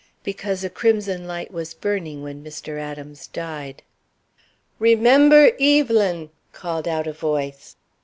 "Because 0.23 0.63
a 0.63 0.69
crimson 0.71 1.27
light 1.27 1.51
was 1.53 1.75
burning 1.75 2.23
when 2.23 2.43
Mr. 2.43 2.79
Adams 2.79 3.27
died." 3.27 3.83
"Remember 4.79 5.51
Evelyn!" 5.59 6.31
called 6.53 6.87
out 6.87 7.05
a 7.05 7.13
voice. 7.13 7.75